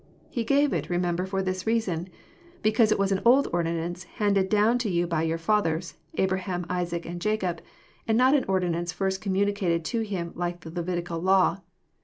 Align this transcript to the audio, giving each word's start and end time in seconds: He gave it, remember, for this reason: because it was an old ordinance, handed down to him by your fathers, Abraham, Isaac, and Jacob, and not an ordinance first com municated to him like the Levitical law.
He 0.31 0.43
gave 0.43 0.73
it, 0.73 0.89
remember, 0.89 1.27
for 1.27 1.43
this 1.43 1.67
reason: 1.67 2.09
because 2.63 2.91
it 2.91 2.97
was 2.97 3.11
an 3.11 3.21
old 3.23 3.47
ordinance, 3.53 4.03
handed 4.05 4.49
down 4.49 4.79
to 4.79 4.89
him 4.91 5.07
by 5.07 5.21
your 5.21 5.37
fathers, 5.37 5.93
Abraham, 6.15 6.65
Isaac, 6.67 7.05
and 7.05 7.21
Jacob, 7.21 7.61
and 8.07 8.17
not 8.17 8.33
an 8.33 8.45
ordinance 8.47 8.91
first 8.91 9.21
com 9.21 9.33
municated 9.35 9.83
to 9.83 9.99
him 10.01 10.31
like 10.33 10.61
the 10.61 10.71
Levitical 10.71 11.19
law. 11.19 11.61